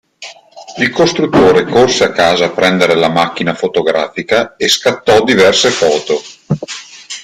Il 0.77 0.89
costruttore 0.89 1.63
corse 1.65 2.03
a 2.05 2.11
casa 2.11 2.45
a 2.45 2.49
prendere 2.49 2.95
la 2.95 3.09
macchina 3.09 3.53
fotografica 3.53 4.55
e 4.55 4.67
scattò 4.67 5.23
diverse 5.23 5.69
foto. 5.69 6.19